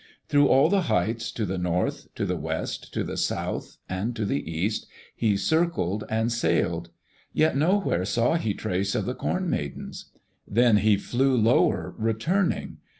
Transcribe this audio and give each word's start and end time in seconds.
Through 0.29 0.47
all 0.47 0.67
the 0.67 0.81
heights, 0.89 1.31
to 1.33 1.45
the 1.45 1.59
north, 1.59 2.07
to 2.15 2.25
the 2.25 2.35
west, 2.35 2.91
to 2.95 3.03
the 3.03 3.17
south, 3.17 3.77
and 3.87 4.15
to 4.15 4.25
the 4.25 4.49
east, 4.51 4.87
he 5.15 5.37
circled 5.37 6.05
and 6.09 6.31
sailed. 6.31 6.89
Yet 7.33 7.55
nowhere 7.55 8.03
saw 8.05 8.33
he 8.37 8.55
trace 8.55 8.95
of 8.95 9.05
the 9.05 9.13
Corn 9.13 9.47
Maidens. 9.47 10.05
Then 10.47 10.77
he 10.77 10.97
flew 10.97 11.37
lower, 11.37 11.93
returning. 11.99 12.77